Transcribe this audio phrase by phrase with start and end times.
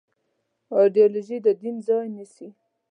[0.77, 2.47] ایدیالوژي د دین ځای نيسي.